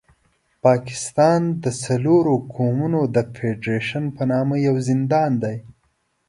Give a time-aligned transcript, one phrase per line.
[0.65, 5.57] پاکستان د څلورو قومونو د فېډرېشن په نامه یو زندان دی.